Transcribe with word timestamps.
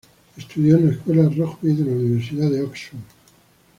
Estudió 0.35 0.77
en 0.77 0.87
la 0.87 0.91
Escuela 0.93 1.29
Rugby 1.29 1.73
de 1.75 1.85
la 1.85 1.91
Universidad 1.91 2.49
de 2.49 2.63
Oxford. 2.63 3.03